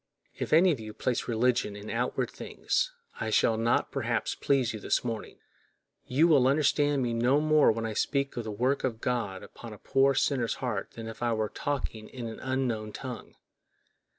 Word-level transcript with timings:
If 0.35 0.51
any 0.51 0.71
of 0.71 0.79
you 0.79 0.95
place 0.95 1.27
religion 1.27 1.75
in 1.75 1.91
outward 1.91 2.31
things, 2.31 2.91
I 3.19 3.29
shall 3.29 3.55
not 3.55 3.91
perhaps 3.91 4.33
please 4.33 4.73
you 4.73 4.79
this 4.79 5.03
morning; 5.03 5.37
you 6.07 6.27
will 6.27 6.47
understand 6.47 7.03
me 7.03 7.13
no 7.13 7.39
more 7.39 7.71
when 7.71 7.85
I 7.85 7.93
speak 7.93 8.35
of 8.35 8.43
the 8.43 8.49
work 8.51 8.83
of 8.83 8.99
God 8.99 9.43
upon 9.43 9.73
a 9.73 9.77
poor 9.77 10.15
sinner's 10.15 10.55
heart 10.55 10.93
than 10.95 11.07
if 11.07 11.21
I 11.21 11.33
were 11.33 11.49
talking 11.49 12.09
in 12.09 12.25
an 12.25 12.39
unknown 12.39 12.93
tongue. 12.93 13.35